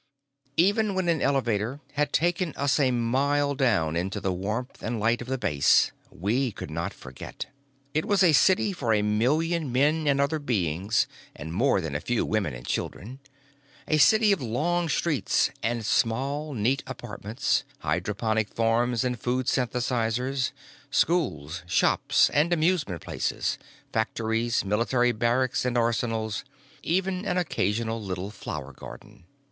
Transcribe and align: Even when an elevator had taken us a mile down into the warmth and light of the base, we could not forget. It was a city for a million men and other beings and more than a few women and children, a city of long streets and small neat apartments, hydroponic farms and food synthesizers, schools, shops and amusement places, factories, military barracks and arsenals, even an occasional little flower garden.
Even 0.57 0.95
when 0.95 1.07
an 1.09 1.21
elevator 1.21 1.79
had 1.93 2.11
taken 2.11 2.55
us 2.57 2.79
a 2.79 2.89
mile 2.89 3.53
down 3.53 3.95
into 3.95 4.19
the 4.19 4.33
warmth 4.33 4.81
and 4.81 4.99
light 4.99 5.21
of 5.21 5.27
the 5.27 5.37
base, 5.37 5.91
we 6.09 6.51
could 6.51 6.71
not 6.71 6.91
forget. 6.91 7.45
It 7.93 8.05
was 8.05 8.23
a 8.23 8.33
city 8.33 8.73
for 8.73 8.95
a 8.95 9.03
million 9.03 9.71
men 9.71 10.07
and 10.07 10.19
other 10.19 10.39
beings 10.39 11.05
and 11.35 11.53
more 11.53 11.79
than 11.81 11.93
a 11.93 11.99
few 12.01 12.25
women 12.25 12.55
and 12.55 12.65
children, 12.65 13.19
a 13.87 13.99
city 13.99 14.31
of 14.31 14.41
long 14.41 14.89
streets 14.89 15.51
and 15.61 15.85
small 15.85 16.55
neat 16.55 16.81
apartments, 16.87 17.63
hydroponic 17.81 18.49
farms 18.49 19.03
and 19.03 19.19
food 19.19 19.45
synthesizers, 19.45 20.51
schools, 20.89 21.61
shops 21.67 22.31
and 22.31 22.51
amusement 22.51 23.03
places, 23.03 23.59
factories, 23.93 24.65
military 24.65 25.11
barracks 25.11 25.63
and 25.63 25.77
arsenals, 25.77 26.43
even 26.81 27.23
an 27.23 27.37
occasional 27.37 28.01
little 28.01 28.31
flower 28.31 28.73
garden. 28.73 29.25